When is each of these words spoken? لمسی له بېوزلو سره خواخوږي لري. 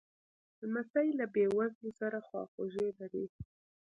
لمسی 0.61 1.07
له 1.19 1.25
بېوزلو 1.33 1.91
سره 2.01 2.17
خواخوږي 2.27 2.89
لري. 2.99 3.25